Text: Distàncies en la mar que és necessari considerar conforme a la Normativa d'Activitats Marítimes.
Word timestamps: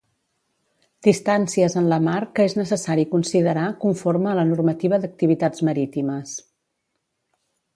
Distàncies 1.07 1.75
en 1.81 1.89
la 1.91 1.99
mar 2.07 2.15
que 2.39 2.47
és 2.51 2.55
necessari 2.59 3.05
considerar 3.11 3.67
conforme 3.85 4.31
a 4.33 4.35
la 4.41 4.47
Normativa 4.53 4.99
d'Activitats 5.05 5.63
Marítimes. 5.69 6.35